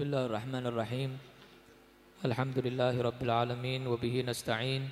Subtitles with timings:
[0.00, 1.10] بسم الله الرحمن الرحيم
[2.24, 4.88] الحمد لله رب العالمين وبه نستعين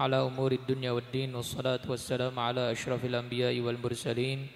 [0.00, 4.48] على أمور الدنيا والدين والصلاة والسلام على أشرف الأنبياء والمرسلين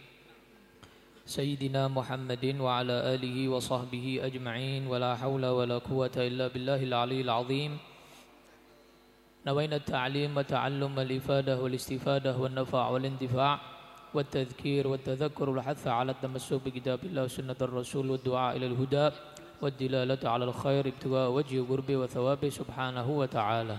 [1.29, 7.73] سيدنا محمد وعلى آله وصحبه أجمعين ولا حول ولا قوة إلا بالله العلي العظيم
[9.47, 13.61] نوينا التعليم وتعلم الإفادة والاستفادة والنفع والانتفاع
[14.15, 19.11] والتذكير والتذكر والحث على التمسك بكتاب الله وسنة الرسول والدعاء إلى الهدى
[19.64, 23.78] والدلالة على الخير ابتغاء وجه قربه وثوابه سبحانه وتعالى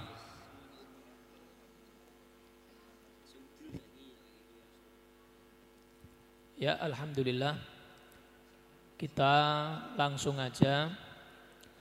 [6.55, 7.61] Ya Alhamdulillah
[8.97, 9.35] Kita
[9.99, 10.89] langsung aja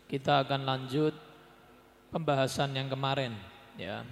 [0.09, 1.13] Kita akan lanjut
[2.12, 3.31] Pembahasan yang kemarin
[3.80, 4.03] ya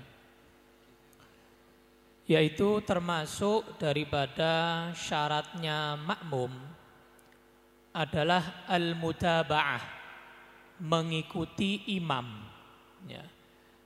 [2.29, 6.53] Yaitu termasuk daripada syaratnya makmum
[7.96, 9.96] adalah al-mutaba'ah
[10.76, 12.28] Mengikuti imam
[13.08, 13.24] ya.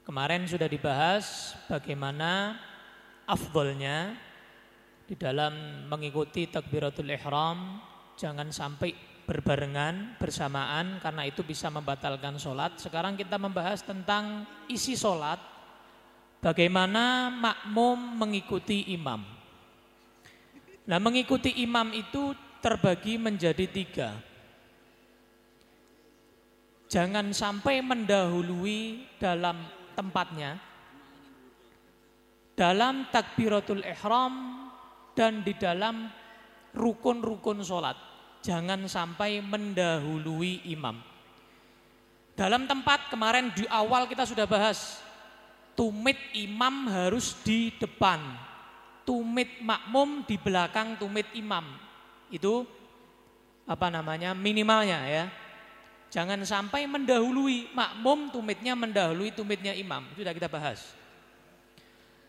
[0.03, 2.59] Kemarin sudah dibahas bagaimana
[3.31, 4.19] afdolnya
[5.07, 7.79] di dalam mengikuti takbiratul ihram
[8.19, 8.91] jangan sampai
[9.23, 12.83] berbarengan bersamaan karena itu bisa membatalkan sholat.
[12.83, 15.39] Sekarang kita membahas tentang isi sholat,
[16.43, 19.23] bagaimana makmum mengikuti imam.
[20.91, 24.17] Nah mengikuti imam itu terbagi menjadi tiga.
[26.91, 29.57] Jangan sampai mendahului dalam
[29.97, 30.61] tempatnya.
[32.55, 34.69] Dalam takbiratul ihram
[35.17, 36.13] dan di dalam
[36.77, 37.97] rukun-rukun sholat.
[38.45, 41.01] Jangan sampai mendahului imam.
[42.37, 45.01] Dalam tempat kemarin di awal kita sudah bahas,
[45.77, 48.17] tumit imam harus di depan,
[49.05, 51.90] tumit makmum di belakang tumit imam.
[52.31, 52.65] Itu
[53.67, 55.25] apa namanya minimalnya ya.
[56.11, 60.03] Jangan sampai mendahului makmum tumitnya mendahului tumitnya imam.
[60.11, 60.83] Itu sudah kita bahas.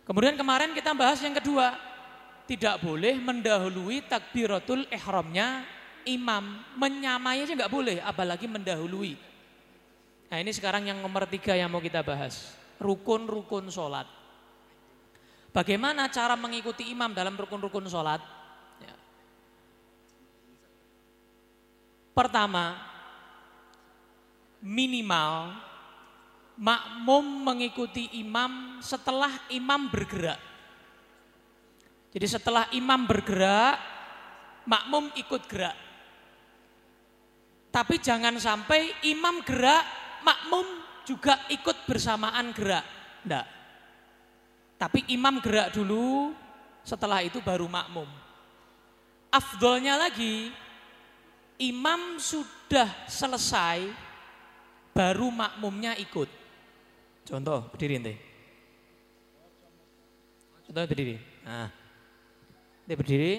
[0.06, 1.74] Kemudian kemarin kita bahas yang kedua,
[2.46, 5.66] tidak boleh mendahului takbiratul ihramnya
[6.06, 6.62] imam.
[6.78, 9.18] Menyamai aja nggak boleh, apalagi mendahului.
[10.30, 12.54] Nah ini sekarang yang nomor tiga yang mau kita bahas.
[12.78, 14.06] Rukun-rukun sholat.
[15.52, 18.41] Bagaimana cara mengikuti imam dalam rukun-rukun sholat?
[22.12, 22.76] Pertama,
[24.62, 25.56] minimal
[26.62, 30.38] makmum mengikuti imam setelah imam bergerak.
[32.12, 33.80] Jadi setelah imam bergerak,
[34.68, 35.78] makmum ikut gerak.
[37.72, 39.84] Tapi jangan sampai imam gerak,
[40.28, 40.68] makmum
[41.08, 42.84] juga ikut bersamaan gerak.
[43.24, 43.48] Enggak.
[44.76, 46.36] Tapi imam gerak dulu,
[46.84, 48.10] setelah itu baru makmum.
[49.32, 50.52] Afdolnya lagi,
[51.62, 53.86] imam sudah selesai,
[54.98, 56.28] baru makmumnya ikut.
[57.22, 58.16] Contoh, berdiri ente.
[60.66, 61.16] Contoh berdiri.
[61.46, 61.70] Nah,
[62.90, 63.34] dia berdiri.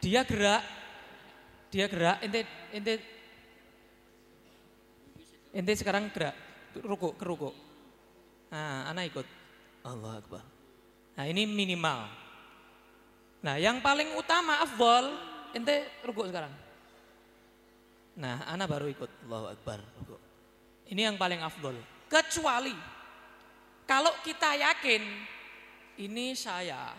[0.00, 0.64] Dia gerak.
[1.68, 2.24] Dia gerak.
[2.24, 2.40] Ente
[2.72, 2.94] ente
[5.52, 6.32] ente sekarang gerak
[6.80, 7.50] ruku ke ruku.
[8.48, 9.26] Nah, anak ikut.
[9.84, 10.44] Allah Akbar.
[11.18, 12.08] Nah, ini minimal.
[13.40, 15.08] Nah, yang paling utama afdol
[15.54, 16.52] ente ruku sekarang.
[18.20, 19.10] Nah, anak baru ikut.
[19.28, 19.78] Allah Akbar.
[20.02, 20.16] Ruku.
[20.90, 21.78] Ini yang paling afdol.
[22.10, 22.74] Kecuali
[23.86, 25.02] kalau kita yakin
[26.02, 26.94] ini saya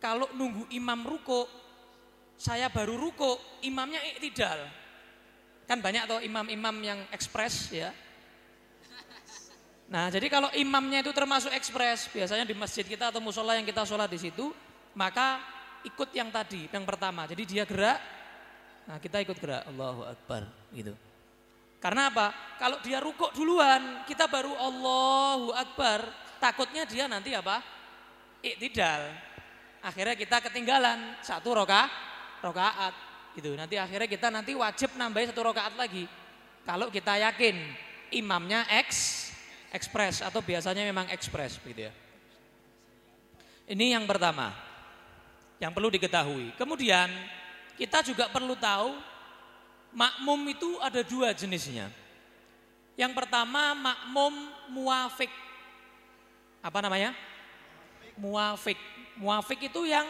[0.00, 1.44] kalau nunggu imam ruko,
[2.40, 4.64] saya baru ruko, imamnya iktidal.
[5.68, 7.92] Kan banyak tuh imam-imam yang ekspres ya.
[9.90, 13.82] Nah, jadi kalau imamnya itu termasuk ekspres, biasanya di masjid kita atau musola yang kita
[13.82, 14.54] sholat di situ,
[14.94, 15.42] maka
[15.84, 17.24] ikut yang tadi, yang pertama.
[17.24, 17.98] Jadi dia gerak,
[18.84, 20.92] nah kita ikut gerak, Allahu Akbar, gitu.
[21.80, 22.32] Karena apa?
[22.60, 26.04] Kalau dia rukuk duluan, kita baru Allahu Akbar,
[26.36, 27.80] takutnya dia nanti apa?
[28.40, 29.12] iktidal.
[29.80, 31.88] Akhirnya kita ketinggalan satu roka,
[32.44, 32.92] rokaat.
[33.36, 33.52] Gitu.
[33.56, 36.04] Nanti akhirnya kita nanti wajib nambahin satu rokaat lagi.
[36.64, 37.56] Kalau kita yakin
[38.12, 38.88] imamnya X,
[39.72, 41.92] ekspres atau biasanya memang ekspres gitu ya.
[43.70, 44.50] Ini yang pertama
[45.60, 46.56] yang perlu diketahui.
[46.56, 47.12] Kemudian
[47.76, 48.96] kita juga perlu tahu
[49.92, 51.92] makmum itu ada dua jenisnya.
[52.96, 54.32] Yang pertama makmum
[54.72, 55.30] muafik.
[56.64, 57.12] Apa namanya?
[58.20, 58.76] muafik.
[59.16, 60.04] Muafik itu yang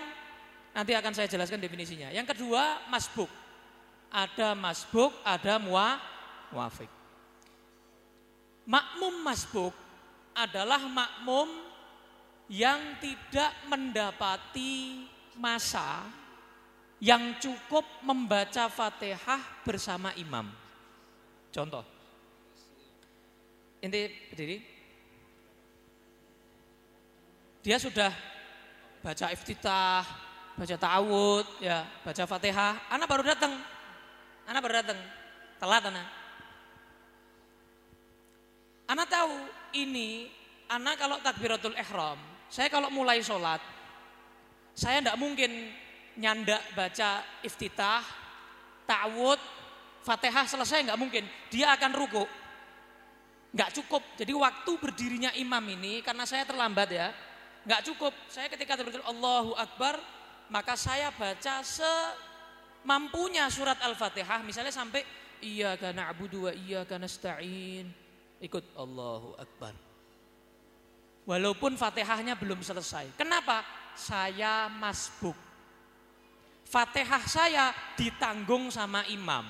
[0.75, 2.11] nanti akan saya jelaskan definisinya.
[2.11, 3.31] Yang kedua masbuk.
[4.11, 6.03] Ada masbuk, ada mua,
[6.51, 6.91] muafik.
[8.67, 9.75] Makmum masbuk
[10.35, 11.47] adalah makmum
[12.51, 15.07] yang tidak mendapati
[15.37, 16.07] masa
[17.01, 20.49] yang cukup membaca Fatihah bersama imam.
[21.51, 21.83] Contoh.
[23.81, 24.59] Inti berdiri.
[27.61, 28.13] Dia sudah
[29.01, 30.05] baca iftitah,
[30.57, 32.93] baca ta'awud, ya, baca Fatihah.
[32.93, 33.53] Anak baru datang.
[34.45, 35.01] Anak baru datang.
[35.57, 36.09] Telat anak.
[38.91, 39.35] Anak tahu
[39.77, 40.27] ini
[40.71, 43.59] anak kalau takbiratul ihram, saya kalau mulai sholat,
[44.81, 45.69] saya tidak mungkin
[46.17, 48.01] nyandak baca iftitah,
[48.89, 49.37] ta'awud,
[50.01, 51.29] fatihah selesai nggak mungkin.
[51.53, 52.25] Dia akan ruku.
[53.53, 54.01] Nggak cukup.
[54.17, 57.13] Jadi waktu berdirinya imam ini karena saya terlambat ya,
[57.69, 58.17] nggak cukup.
[58.33, 60.01] Saya ketika berzikir Allahu Akbar,
[60.49, 65.05] maka saya baca semampunya surat Al-Fatihah, misalnya sampai
[65.45, 67.85] iya karena abu dua iya karena nasta'in.
[68.41, 69.77] Ikut Allahu Akbar.
[71.29, 73.13] Walaupun Fatihahnya belum selesai.
[73.21, 73.61] Kenapa?
[73.97, 75.37] Saya masbuk.
[76.71, 79.43] Fatihah saya ditanggung sama imam.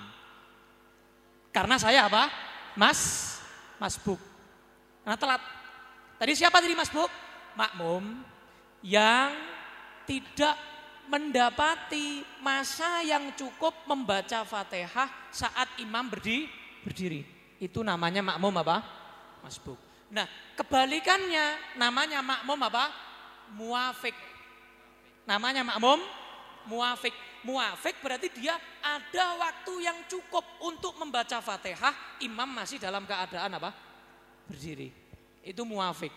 [1.53, 2.33] Karena saya apa?
[2.79, 3.37] Mas,
[3.77, 4.19] masbuk.
[5.05, 5.43] Karena telat.
[6.17, 7.11] Tadi siapa tadi masbuk?
[7.59, 8.25] Makmum
[8.81, 9.35] yang
[10.09, 10.57] tidak
[11.11, 16.47] mendapati masa yang cukup membaca Fatihah saat imam berdiri.
[16.87, 17.21] berdiri.
[17.61, 18.81] Itu namanya makmum apa?
[19.45, 19.77] Masbuk.
[20.09, 22.89] Nah, kebalikannya namanya makmum apa?
[23.59, 24.15] Muafik.
[25.31, 26.03] Namanya makmum
[26.67, 27.15] muafik.
[27.47, 33.71] Muafik berarti dia ada waktu yang cukup untuk membaca Fatihah, imam masih dalam keadaan apa?
[34.51, 34.91] Berdiri.
[35.41, 36.11] Itu muafik.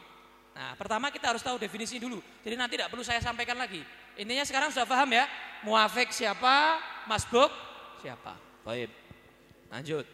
[0.57, 2.19] Nah, pertama kita harus tahu definisi dulu.
[2.41, 3.79] Jadi nanti tidak perlu saya sampaikan lagi.
[4.17, 5.29] Intinya sekarang sudah paham ya?
[5.63, 6.81] Muafik siapa?
[7.05, 7.49] Masbuk
[8.01, 8.35] siapa?
[8.65, 8.91] Baik.
[9.71, 10.05] Lanjut.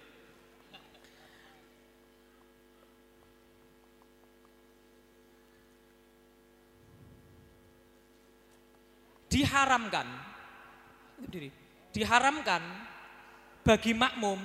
[9.40, 10.08] Diharamkan.
[11.96, 12.64] Diharamkan
[13.64, 14.40] bagi makmum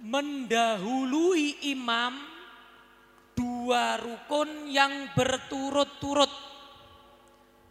[0.00, 2.16] mendahului imam
[3.36, 6.32] dua rukun yang berturut-turut.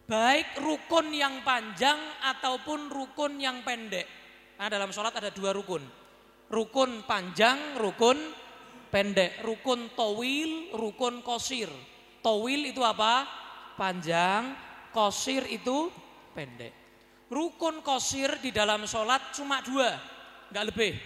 [0.06, 4.06] Baik rukun yang panjang ataupun rukun yang pendek.
[4.54, 5.82] Nah, dalam sholat ada dua rukun.
[6.46, 8.14] Rukun panjang rukun
[8.94, 9.42] pendek.
[9.42, 11.66] Rukun towil rukun kosir.
[12.22, 13.26] Towil itu apa?
[13.74, 14.65] Panjang
[14.96, 15.92] kosir itu
[16.32, 16.72] pendek.
[17.28, 19.92] Rukun kosir di dalam sholat cuma dua,
[20.48, 20.96] nggak lebih.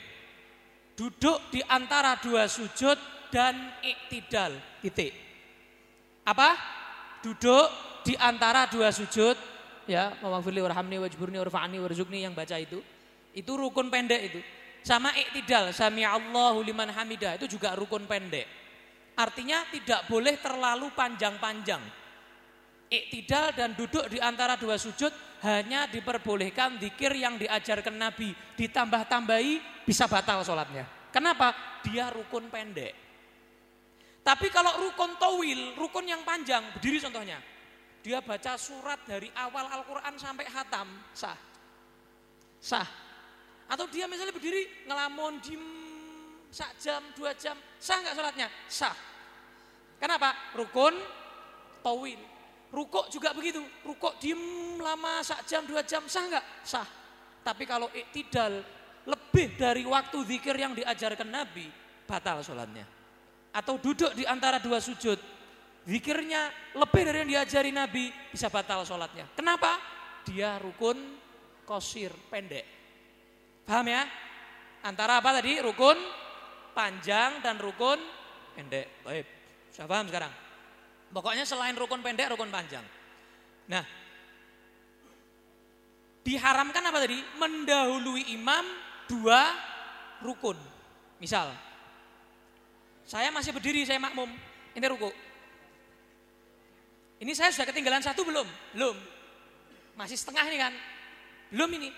[0.95, 2.95] Duduk di antara dua sujud
[3.35, 5.11] dan iktidal, titik.
[6.23, 6.55] Apa?
[7.25, 7.67] Duduk
[8.07, 9.35] di antara dua sujud,
[9.91, 12.79] ya, mawafili warhamni wajburni warfa'ani warzukni yang baca itu.
[13.35, 14.41] Itu rukun pendek itu.
[14.85, 18.47] Sama iktidal, sami Allahu liman hamidah, itu juga rukun pendek.
[19.17, 22.00] Artinya tidak boleh terlalu panjang-panjang
[22.91, 25.15] iktidal dan duduk di antara dua sujud
[25.47, 28.35] hanya diperbolehkan zikir yang diajarkan Nabi.
[28.59, 30.85] Ditambah-tambahi bisa batal sholatnya.
[31.15, 31.55] Kenapa?
[31.87, 32.93] Dia rukun pendek.
[34.21, 37.41] Tapi kalau rukun towil, rukun yang panjang, berdiri contohnya.
[38.05, 41.37] Dia baca surat dari awal Al-Quran sampai hatam, sah.
[42.61, 42.89] Sah.
[43.65, 45.63] Atau dia misalnya berdiri ngelamun, dim,
[46.53, 48.49] sak jam, dua jam, sah nggak sholatnya?
[48.69, 48.97] Sah.
[49.97, 50.37] Kenapa?
[50.53, 50.93] Rukun
[51.81, 52.21] towil.
[52.71, 53.59] Rukuk juga begitu.
[53.83, 54.39] Rukuk diem
[54.79, 56.45] lama sak jam dua jam sah nggak?
[56.63, 56.89] Sah.
[57.43, 58.63] Tapi kalau iktidal
[59.09, 61.67] lebih dari waktu zikir yang diajarkan Nabi
[62.07, 62.87] batal sholatnya.
[63.51, 65.19] Atau duduk di antara dua sujud
[65.83, 69.27] zikirnya lebih dari yang diajari Nabi bisa batal sholatnya.
[69.35, 69.79] Kenapa?
[70.29, 70.99] Dia rukun
[71.67, 72.67] kosir pendek.
[73.67, 74.03] Paham ya?
[74.87, 75.59] Antara apa tadi?
[75.59, 75.99] Rukun
[76.73, 77.99] panjang dan rukun
[78.55, 79.03] pendek.
[79.03, 79.27] Baik,
[79.75, 80.33] sudah paham sekarang?
[81.11, 82.87] Pokoknya selain rukun pendek, rukun panjang.
[83.67, 83.83] Nah,
[86.23, 87.19] diharamkan apa tadi?
[87.39, 88.67] Mendahului imam
[89.11, 89.51] dua
[90.23, 90.55] rukun.
[91.19, 91.51] Misal,
[93.11, 94.31] saya masih berdiri, saya makmum.
[94.71, 95.11] Ini ruku.
[97.21, 98.47] Ini saya sudah ketinggalan satu belum?
[98.73, 98.97] Belum.
[99.99, 100.73] Masih setengah ini kan?
[101.51, 101.91] Belum ini.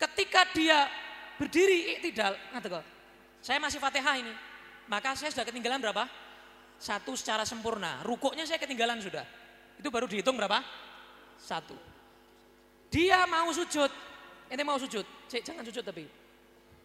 [0.00, 0.88] Ketika dia
[1.36, 2.84] berdiri iktidal, kok.
[3.44, 4.32] Saya masih Fatihah ini.
[4.88, 6.08] Maka saya sudah ketinggalan berapa?
[6.80, 8.00] Satu secara sempurna.
[8.00, 9.22] Rukuknya saya ketinggalan sudah.
[9.76, 10.64] Itu baru dihitung berapa?
[11.36, 11.76] Satu.
[12.88, 13.92] Dia mau sujud.
[14.48, 15.04] Ini mau sujud.
[15.28, 16.08] Cek, jangan sujud tapi.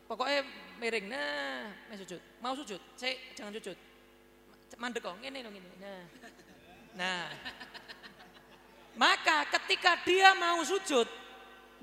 [0.05, 0.43] Pokoknya
[0.77, 1.07] miring.
[1.07, 2.21] Nah, mau sujud.
[2.43, 2.81] Mau sujud.
[2.99, 3.77] Cek, jangan sujud.
[4.75, 5.15] Mandek kok.
[5.23, 5.69] Ini dong ini.
[5.79, 6.03] Nah.
[6.99, 7.25] Nah.
[8.95, 11.03] Maka ketika dia mau sujud,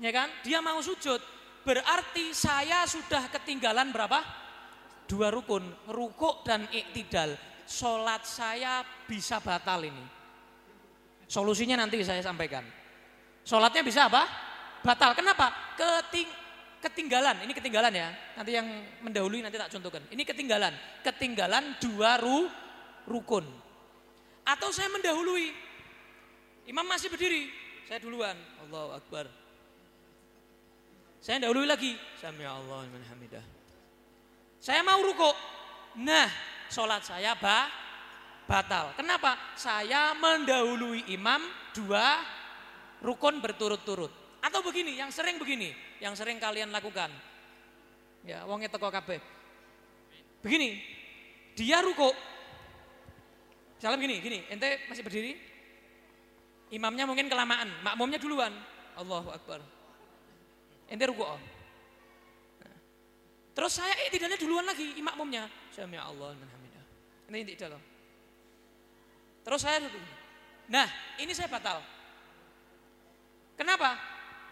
[0.01, 0.33] ya kan?
[0.41, 1.21] Dia mau sujud,
[1.61, 4.17] berarti saya sudah ketinggalan berapa?
[5.05, 5.61] Dua rukun,
[5.93, 10.05] rukuk dan iktidal sholat saya bisa batal ini.
[11.27, 12.63] Solusinya nanti saya sampaikan.
[13.43, 14.23] Sholatnya bisa apa?
[14.83, 15.15] batal.
[15.15, 15.49] Kenapa?
[15.79, 16.29] Keting
[16.83, 17.47] ketinggalan.
[17.47, 18.11] Ini ketinggalan ya.
[18.35, 18.67] Nanti yang
[19.01, 20.03] mendahului nanti tak contohkan.
[20.11, 20.75] Ini ketinggalan.
[21.01, 22.51] Ketinggalan dua ru,
[23.07, 23.47] rukun.
[24.43, 25.55] Atau saya mendahului.
[26.67, 27.47] Imam masih berdiri.
[27.87, 28.35] Saya duluan.
[28.67, 29.25] Allahu Akbar.
[31.23, 31.95] Saya dahului lagi.
[32.19, 32.83] Sami Allah.
[34.59, 35.31] Saya mau ruko.
[36.03, 36.27] Nah,
[36.73, 37.69] sholat saya bah,
[38.49, 38.97] batal.
[38.97, 39.37] Kenapa?
[39.53, 41.45] Saya mendahului imam
[41.77, 42.17] dua
[43.05, 44.09] rukun berturut-turut.
[44.43, 47.13] Atau begini, yang sering begini, yang sering kalian lakukan.
[48.27, 49.21] Ya, wongnya teko kabeh.
[50.43, 50.83] Begini,
[51.55, 52.11] dia ruko.
[53.79, 55.35] Salam gini, gini, ente masih berdiri.
[56.75, 58.51] Imamnya mungkin kelamaan, makmumnya duluan.
[58.99, 59.63] Allahu Akbar.
[60.91, 61.39] Ente ruko.
[62.59, 62.77] Nah.
[63.55, 65.47] Terus saya eh, tidaknya duluan lagi, makmumnya.
[65.71, 66.35] Sami Allah
[67.33, 67.81] Ini tidak loh.
[69.41, 69.97] Terus saya duduk.
[70.69, 70.85] Nah,
[71.17, 71.81] ini saya batal.
[73.57, 73.97] Kenapa?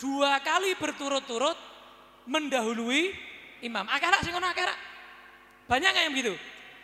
[0.02, 1.54] dua kali berturut-turut
[2.26, 3.14] mendahului
[3.62, 3.86] imam.
[3.86, 4.78] Akhirat sing akhirat.
[5.70, 6.34] Banyak nggak yang begitu?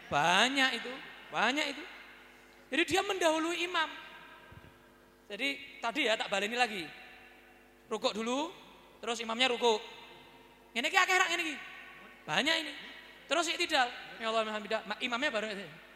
[0.08, 0.94] Banyak itu,
[1.34, 1.84] banyak itu.
[2.70, 3.90] Jadi dia mendahului imam.
[5.28, 6.86] Jadi tadi ya tak baleni lagi.
[7.90, 8.54] Rukuk dulu,
[9.02, 9.82] terus imamnya rukuk.
[10.78, 11.58] Ini akhirat ini
[12.24, 12.74] Banyak ini.
[13.28, 13.88] Terus tidak,
[14.22, 14.46] ya Allah
[15.04, 15.87] imamnya baru ini.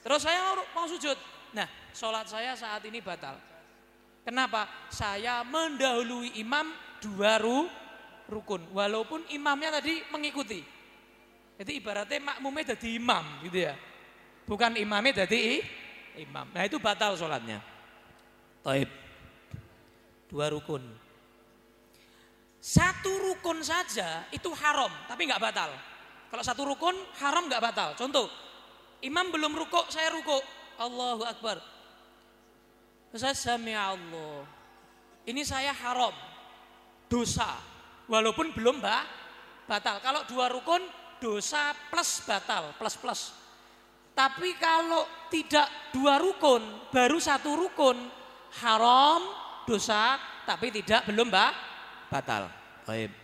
[0.00, 1.16] Terus saya mau, sujud.
[1.52, 3.36] Nah, sholat saya saat ini batal.
[4.24, 4.68] Kenapa?
[4.88, 7.68] Saya mendahului imam dua ru,
[8.28, 8.64] rukun.
[8.72, 10.60] Walaupun imamnya tadi mengikuti.
[11.60, 13.76] Jadi ibaratnya makmumnya jadi imam gitu ya.
[14.48, 15.60] Bukan imamnya jadi
[16.16, 16.48] imam.
[16.52, 17.60] Nah itu batal sholatnya.
[18.64, 18.88] Taib.
[20.30, 20.80] Dua rukun.
[22.60, 25.72] Satu rukun saja itu haram, tapi nggak batal.
[26.28, 27.96] Kalau satu rukun haram nggak batal.
[27.96, 28.28] Contoh,
[29.04, 30.42] imam belum rukuk, saya rukuk.
[30.80, 31.60] Allahu Akbar.
[33.12, 34.46] Saya sami Allah.
[35.28, 36.14] Ini saya haram.
[37.10, 37.58] Dosa.
[38.08, 39.04] Walaupun belum bah,
[39.68, 40.00] batal.
[40.00, 40.82] Kalau dua rukun
[41.20, 43.20] dosa plus batal, plus plus.
[44.16, 47.96] Tapi kalau tidak dua rukun, baru satu rukun,
[48.64, 49.22] haram,
[49.68, 51.54] dosa, tapi tidak belum bah,
[52.10, 52.50] batal.
[52.88, 53.19] Baik.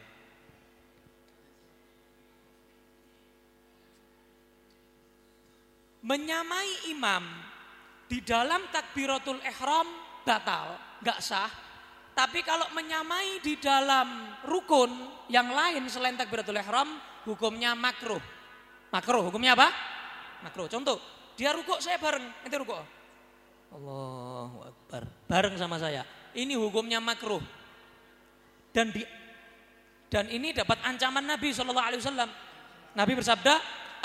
[6.06, 7.25] Menyamai imam
[8.06, 9.88] di dalam takbiratul ihram
[10.22, 11.50] batal, nggak sah.
[12.14, 14.88] Tapi kalau menyamai di dalam rukun
[15.28, 16.96] yang lain selain takbiratul ihram,
[17.26, 18.22] hukumnya makruh.
[18.94, 19.68] Makruh, hukumnya apa?
[20.46, 20.70] Makruh.
[20.70, 20.96] Contoh,
[21.34, 22.80] dia rukuk saya bareng, itu rukuk.
[23.75, 25.02] Allahu Akbar.
[25.26, 26.06] Bareng sama saya.
[26.32, 27.42] Ini hukumnya makruh.
[28.70, 29.02] Dan di
[30.06, 32.30] dan ini dapat ancaman Nabi Shallallahu Alaihi Wasallam.
[32.96, 33.54] Nabi bersabda,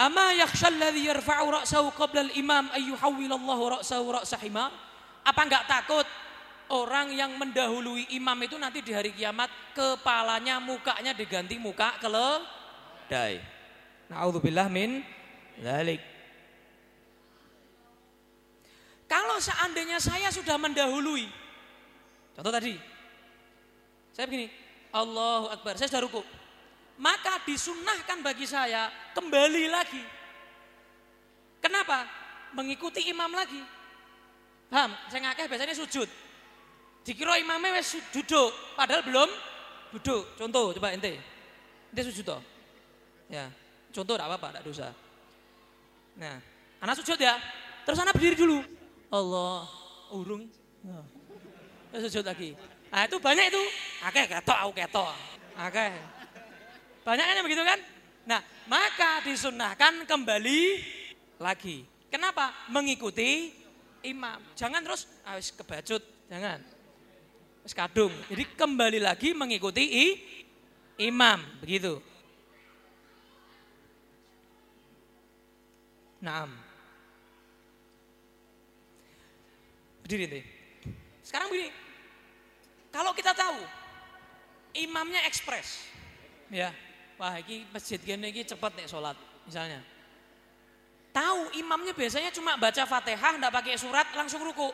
[0.02, 4.42] Ama yakhshal ladzi yarfa'u ra'sahu qabla al-imam ayyuhawwilallahu ra'sahu ra'sa?
[5.22, 6.10] Apa enggak takut
[6.74, 13.38] orang yang mendahului imam itu nanti di hari kiamat kepalanya mukanya diganti muka keledai.
[14.10, 15.06] Nauzubillah min
[15.62, 16.02] dzalik.
[19.06, 21.28] Kalau seandainya saya sudah mendahului
[22.32, 22.80] Contoh tadi
[24.16, 24.48] Saya begini
[24.96, 26.24] Allahu Akbar, saya sudah ruku
[27.02, 30.06] maka disunnahkan bagi saya kembali lagi.
[31.58, 32.06] Kenapa?
[32.54, 33.58] Mengikuti imam lagi.
[34.70, 34.94] Paham?
[35.10, 36.06] Saya ngakeh biasanya sujud.
[37.02, 39.30] Dikira imamnya wes duduk, padahal belum
[39.98, 40.38] duduk.
[40.38, 41.18] Contoh coba ente.
[41.90, 42.42] Ente sujud toh.
[43.26, 43.50] Ya.
[43.90, 44.88] Contoh tidak apa-apa, tidak dosa.
[46.22, 46.38] Nah,
[46.86, 47.42] anak sujud ya.
[47.82, 48.62] Terus anak berdiri dulu.
[49.10, 49.66] Allah,
[50.14, 50.46] urung.
[50.86, 51.04] Nah.
[51.98, 52.54] Sujud lagi.
[52.94, 53.64] Nah itu banyak itu.
[54.06, 55.12] Akeh ketok, aku ketok.
[55.58, 56.21] Akeh.
[57.02, 57.80] Banyak kan yang begitu kan?
[58.30, 60.62] Nah, maka disunnahkan kembali
[61.42, 61.82] lagi.
[62.14, 62.54] Kenapa?
[62.70, 63.50] Mengikuti
[64.06, 64.38] imam.
[64.54, 66.62] Jangan terus ah, kebacut, jangan.
[67.66, 68.14] Wis kadung.
[68.30, 70.06] Jadi kembali lagi mengikuti i,
[71.02, 71.98] imam, begitu.
[76.22, 76.54] Naam.
[80.06, 80.46] Berdiri nih.
[81.26, 81.74] Sekarang begini.
[82.94, 83.58] Kalau kita tahu
[84.78, 85.90] imamnya ekspres,
[86.52, 86.70] ya
[87.22, 89.14] wah ini masjid gini ini cepat nih sholat
[89.46, 89.78] misalnya.
[91.14, 94.72] Tahu imamnya biasanya cuma baca fatihah, tidak pakai surat, langsung ruku.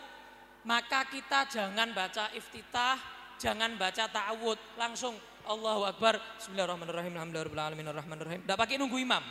[0.63, 2.96] Maka kita jangan baca iftitah,
[3.42, 5.18] jangan baca ta'awud, langsung
[5.50, 8.42] Allahu Akbar, Bismillahirrahmanirrahim, Alhamdulillahirrahmanirrahim.
[8.46, 9.24] Tidak pakai nunggu imam.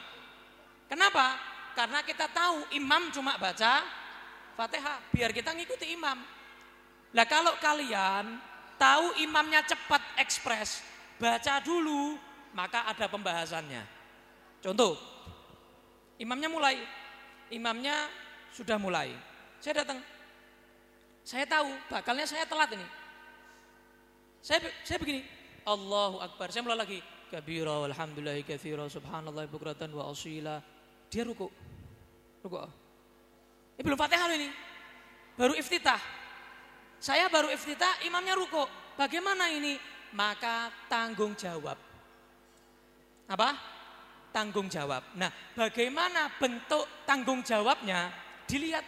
[0.91, 1.39] Kenapa?
[1.79, 3.87] Karena kita tahu imam cuma baca
[4.59, 6.19] fatihah, biar kita ngikuti imam.
[7.15, 8.43] Lah kalau kalian
[8.75, 10.83] tahu imamnya cepat ekspres,
[11.23, 12.19] baca dulu,
[12.57, 13.85] maka ada pembahasannya.
[14.65, 14.97] Contoh,
[16.17, 16.81] imamnya mulai,
[17.53, 18.09] imamnya
[18.49, 19.13] sudah mulai.
[19.61, 20.01] Saya datang,
[21.21, 22.89] saya tahu bakalnya saya telat ini.
[24.41, 25.21] Saya saya begini,
[25.69, 26.49] Allahu Akbar.
[26.49, 27.01] Saya mulai lagi.
[27.27, 30.63] Kabira walhamdulillahi kathira subhanallah bukratan wa asila.
[31.13, 31.51] Dia ruku.
[32.41, 32.57] Ruku.
[33.77, 34.49] Ini belum fatihah ini.
[35.37, 36.01] Baru iftitah.
[36.97, 38.65] Saya baru iftitah, imamnya ruku.
[38.97, 39.77] Bagaimana ini?
[40.17, 41.86] Maka tanggung jawab.
[43.27, 43.59] Apa?
[44.31, 45.03] Tanggung jawab.
[45.19, 48.13] Nah, bagaimana bentuk tanggung jawabnya?
[48.47, 48.85] Dilihat.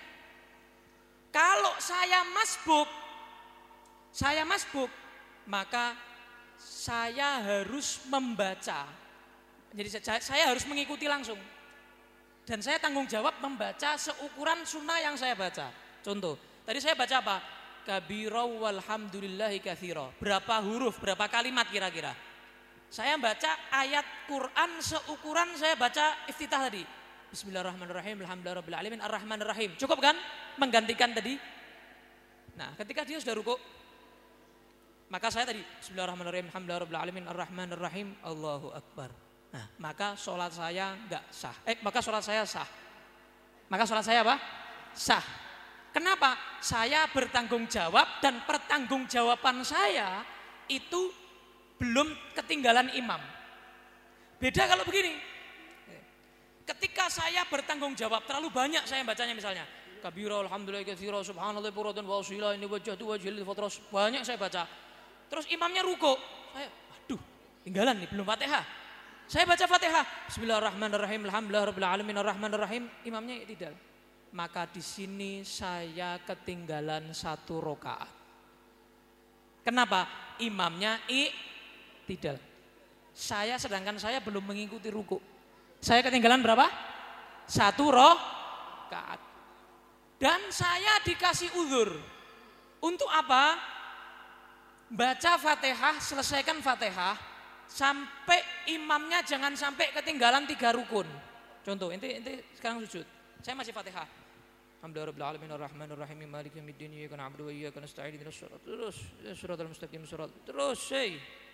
[1.28, 2.88] Kalau saya masbuk,
[4.14, 4.88] saya masbuk,
[5.48, 5.96] maka
[6.58, 8.88] saya harus membaca.
[9.72, 11.38] Jadi saya, harus mengikuti langsung.
[12.48, 15.68] Dan saya tanggung jawab membaca seukuran sunnah yang saya baca.
[16.00, 17.36] Contoh, tadi saya baca apa?
[17.84, 20.16] Kabiro walhamdulillahi kathiro.
[20.16, 22.27] Berapa huruf, berapa kalimat kira-kira?
[22.88, 26.80] Saya baca ayat Quran seukuran saya baca iftitah tadi.
[27.28, 29.70] Bismillahirrahmanirrahim, alhamdulillahirrahmanirrahim, ar-rahmanirrahim.
[29.76, 30.16] Cukup kan?
[30.56, 31.36] Menggantikan tadi.
[32.56, 33.60] Nah, ketika dia sudah rukuk,
[35.12, 39.12] maka saya tadi Bismillahirrahmanirrahim, alhamdulillahirrahmanirrahim, ar-rahmanirrahim, Allahu Akbar.
[39.52, 41.56] Nah, maka sholat saya enggak sah.
[41.68, 42.68] Eh, maka sholat saya sah.
[43.68, 44.36] Maka sholat saya apa?
[44.96, 45.24] Sah.
[45.92, 46.36] Kenapa?
[46.64, 50.24] Saya bertanggung jawab dan pertanggungjawaban saya
[50.68, 51.27] itu
[51.78, 53.22] belum ketinggalan imam.
[54.38, 55.14] Beda kalau begini.
[56.68, 59.64] Ketika saya bertanggung jawab terlalu banyak saya bacanya misalnya.
[59.98, 64.68] Kabira alhamdulillah katsira subhanallah puratan wa usila ini wajah tu wajhil fatras banyak saya baca.
[65.26, 66.14] Terus imamnya ruko.
[66.54, 67.20] Saya aduh,
[67.64, 68.64] tinggalan nih belum Fatihah.
[69.28, 70.04] Saya baca Fatihah.
[70.30, 71.20] Bismillahirrahmanirrahim.
[71.28, 72.84] Alhamdulillahirabbil arrahmanirrahim.
[73.04, 73.72] Imamnya tidak.
[74.32, 78.12] Maka di sini saya ketinggalan satu rokaat.
[79.64, 80.08] Kenapa?
[80.40, 81.47] Imamnya i
[82.08, 82.40] tidak.
[83.12, 85.20] Saya sedangkan saya belum mengikuti ruku.
[85.84, 86.64] Saya ketinggalan berapa?
[87.44, 89.20] Satu rokaat.
[90.16, 91.92] Dan saya dikasih uzur.
[92.80, 93.60] Untuk apa?
[94.88, 97.14] Baca Fatihah, selesaikan Fatihah,
[97.68, 98.40] sampai
[98.72, 101.04] imamnya jangan sampai ketinggalan tiga rukun.
[101.60, 103.04] Contoh, inti inti sekarang sujud.
[103.44, 104.08] Saya masih Fatihah.
[104.78, 108.96] Alhamdulillahirabbil arrahmanirrahim maliki yaumiddin iyyaka na'budu wa iyyaka nasta'in ihdinas shiratal terus
[109.34, 111.47] shiratal mustaqim surat terus hey terus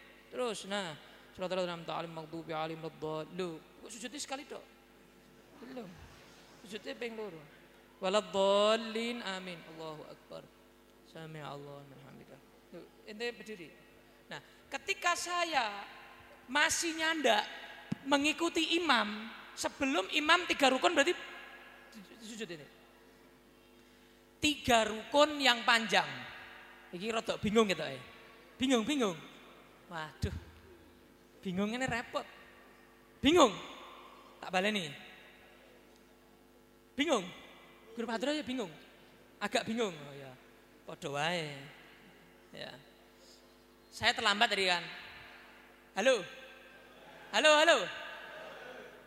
[0.68, 0.92] nah
[1.35, 4.75] shiratal an'amta 'alaihim maghdubi 'alaihim waddallin kok sujudnya sekali dok
[5.64, 5.88] belum.
[6.64, 7.40] Sujudnya ping loro.
[8.01, 9.59] Waladdallin amin.
[9.75, 10.42] Allahu akbar.
[11.09, 12.40] Sami Allah hamidah
[13.07, 13.68] ente berdiri.
[14.27, 14.40] Nah
[14.73, 15.70] ketika saya
[16.51, 17.44] masih nyanda
[18.09, 21.14] mengikuti imam sebelum imam tiga rukun berarti
[22.25, 22.66] sujud ini.
[24.42, 26.09] Tiga rukun yang panjang.
[26.92, 27.97] Iki rada bingung gitu ya.
[28.55, 29.16] Bingung, bingung.
[29.90, 30.37] Waduh.
[31.44, 32.25] Bingung ini repot.
[33.20, 33.53] Bingung.
[34.40, 34.88] Tak baleni.
[36.97, 37.25] Bingung.
[37.94, 38.70] Guru Padra ya bingung.
[39.40, 39.92] Agak bingung.
[39.92, 40.33] Oh ya.
[40.88, 41.49] Padha wae.
[42.55, 42.73] Ya.
[43.92, 44.85] Saya terlambat tadi kan.
[46.01, 46.25] Halo.
[47.35, 47.79] Halo, halo.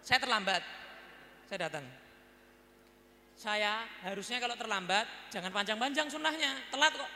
[0.04, 0.62] Saya terlambat.
[1.48, 1.86] Saya datang
[3.38, 7.12] saya harusnya kalau terlambat jangan panjang-panjang sunnahnya, telat kok.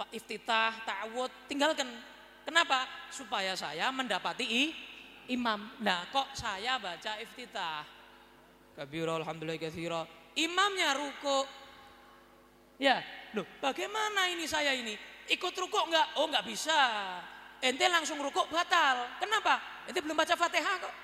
[0.00, 1.84] Pak iftitah, ta'awud, tinggalkan.
[2.42, 2.86] Kenapa?
[3.08, 4.64] Supaya saya mendapati i,
[5.30, 5.78] imam.
[5.82, 7.86] Nah kok saya baca iftitah.
[8.74, 10.02] Kabira alhamdulillah kathira.
[10.34, 11.44] Imamnya ruku.
[12.80, 13.04] Ya,
[13.36, 14.96] loh bagaimana ini saya ini?
[15.30, 16.18] Ikut ruku enggak?
[16.18, 16.80] Oh enggak bisa.
[17.62, 19.06] Ente langsung ruku batal.
[19.22, 19.86] Kenapa?
[19.86, 20.94] Ente belum baca fatihah kok.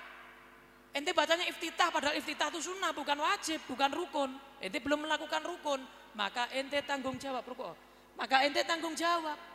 [0.89, 4.33] Ente bacanya iftitah padahal iftitah itu sunnah bukan wajib, bukan rukun.
[4.59, 5.79] Ente belum melakukan rukun,
[6.17, 7.77] maka ente tanggung jawab rukun.
[8.17, 9.48] Maka ente tanggung jawab.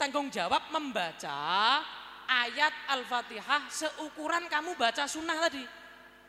[0.00, 1.76] Tanggung jawab membaca
[2.24, 5.60] ayat Al-Fatihah seukuran kamu baca sunnah tadi.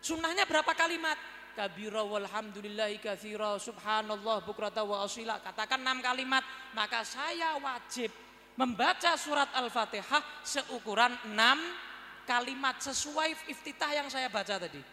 [0.04, 1.16] Sunnahnya berapa kalimat?
[1.56, 5.40] Kabira walhamdulillahi kathira subhanallah bukrata wa asila.
[5.40, 6.44] Katakan enam kalimat,
[6.76, 8.12] maka saya wajib
[8.60, 11.64] membaca surat Al-Fatihah seukuran enam
[12.28, 14.84] kalimat sesuai iftitah yang saya baca tadi.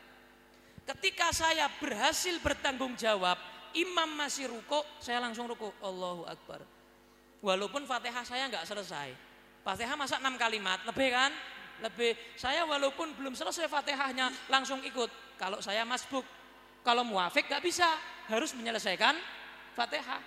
[0.87, 3.43] Ketika saya berhasil bertanggung jawab,
[3.75, 5.75] imam masih ruko, saya langsung ruko.
[5.83, 6.78] Allahu Akbar.
[7.39, 9.15] Walaupun fatihah saya nggak selesai.
[9.63, 11.31] Fatihah masa enam kalimat, lebih kan?
[11.85, 12.19] Lebih.
[12.35, 15.39] Saya walaupun belum selesai fatihahnya langsung ikut.
[15.39, 16.27] Kalau saya masbuk,
[16.83, 17.87] kalau muafik nggak bisa,
[18.27, 19.15] harus menyelesaikan
[19.79, 20.19] fatihah.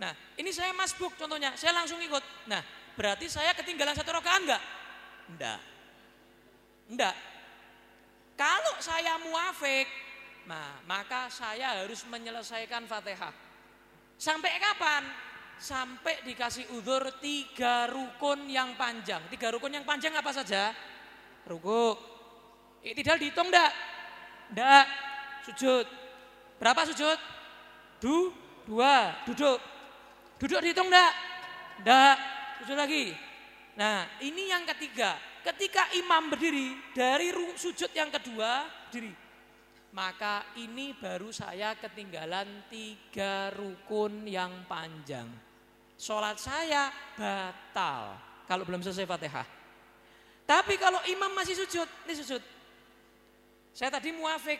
[0.00, 2.24] Nah, ini saya masbuk contohnya, saya langsung ikut.
[2.48, 2.64] Nah,
[2.96, 4.62] berarti saya ketinggalan satu rakaat enggak?
[5.28, 5.60] Enggak.
[6.88, 7.16] Enggak.
[8.40, 9.84] Kalau saya muafik,
[10.48, 13.36] nah, maka saya harus menyelesaikan Fatihah.
[14.16, 15.04] Sampai kapan?
[15.60, 19.20] Sampai dikasih udur tiga rukun yang panjang.
[19.28, 20.72] Tiga rukun yang panjang apa saja?
[21.44, 21.92] Ruku.
[22.80, 23.68] Tidak dihitung enggak?
[24.56, 24.86] Enggak.
[25.44, 25.84] Sujud.
[26.56, 27.18] Berapa sujud?
[28.00, 28.32] Du,
[28.64, 29.20] dua.
[29.28, 29.60] Duduk.
[30.40, 31.12] Duduk dihitung enggak?
[31.84, 32.16] Enggak.
[32.64, 33.12] Sujud lagi.
[33.76, 35.20] Nah, ini yang ketiga.
[35.44, 39.12] Ketika imam berdiri dari sujud yang kedua, diri.
[39.92, 45.49] Maka ini baru saya ketinggalan tiga rukun yang panjang.
[46.00, 48.16] Sholat saya batal
[48.48, 49.44] kalau belum selesai fatihah.
[50.48, 52.40] Tapi kalau imam masih sujud, ini sujud.
[53.76, 54.56] Saya tadi muafik.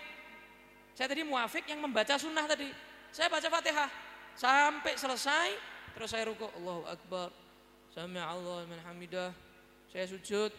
[0.93, 2.69] Saya tadi muafik yang membaca sunnah tadi.
[3.09, 3.89] Saya baca fatihah.
[4.37, 5.57] Sampai selesai,
[5.97, 6.45] terus saya ruku.
[6.61, 7.33] Allahu Akbar.
[7.97, 9.33] Sami Allah hamidah.
[9.89, 10.53] Saya sujud,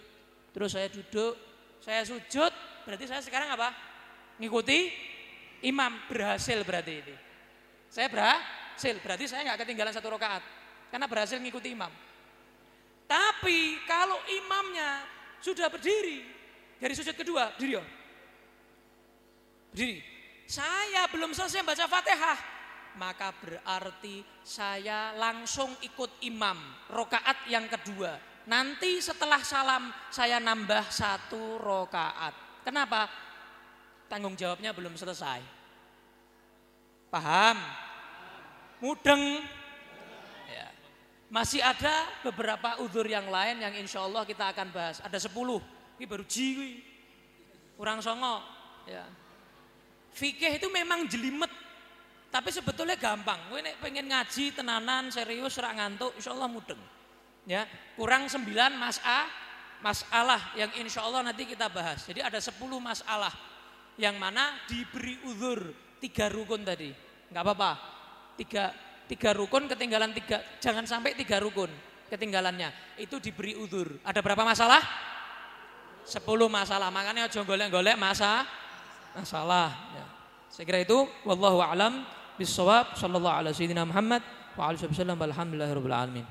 [0.51, 1.37] terus saya duduk,
[1.79, 2.51] saya sujud,
[2.83, 3.71] berarti saya sekarang apa?
[4.41, 4.91] Ngikuti
[5.63, 7.15] imam berhasil berarti ini.
[7.87, 10.60] Saya berhasil, berarti saya nggak ketinggalan satu rakaat
[10.91, 11.89] karena berhasil ngikuti imam.
[13.07, 15.07] Tapi kalau imamnya
[15.39, 16.21] sudah berdiri
[16.77, 17.83] dari sujud kedua, berdiri ya.
[19.71, 19.97] Berdiri.
[20.51, 22.39] Saya belum selesai baca Fatihah,
[22.99, 26.59] maka berarti saya langsung ikut imam
[26.91, 28.19] rokaat yang kedua.
[28.51, 32.63] Nanti setelah salam saya nambah satu rokaat.
[32.67, 33.07] Kenapa?
[34.11, 35.39] Tanggung jawabnya belum selesai.
[37.07, 37.57] Paham?
[38.83, 39.39] Mudeng.
[41.31, 44.99] Masih ada beberapa udur yang lain yang insya Allah kita akan bahas.
[44.99, 45.63] Ada sepuluh.
[45.95, 46.83] Ini baru jiwi.
[47.79, 48.43] Kurang songo.
[48.83, 49.07] Ya.
[50.11, 51.47] Fikih itu memang jelimet
[52.31, 53.39] tapi sebetulnya gampang.
[53.47, 56.79] Nek pengen ngaji tenanan serius ora ngantuk insyaallah mudeng.
[57.43, 57.67] Ya,
[57.97, 59.25] kurang 9 mas'ah
[59.81, 62.07] masalah yang insya Allah nanti kita bahas.
[62.07, 63.33] Jadi ada 10 masalah
[63.99, 66.93] yang mana diberi uzur tiga rukun tadi.
[67.33, 67.71] Enggak apa-apa.
[68.39, 68.71] Tiga,
[69.11, 71.67] tiga rukun ketinggalan tiga, jangan sampai tiga rukun
[72.07, 72.71] ketinggalannya.
[72.95, 73.99] Itu diberi uzur.
[74.07, 74.79] Ada berapa masalah?
[76.07, 76.89] 10 masalah.
[76.89, 78.47] Makanya aja golek-golek masa
[79.13, 79.69] masalah.
[79.93, 80.05] Ya.
[80.51, 82.03] Saya kira itu wallahu a'lam
[82.35, 84.23] bisawab sallallahu alaihi wasallam Muhammad
[84.57, 86.25] wa alihi wasallam alhamdulillahirabbil alamin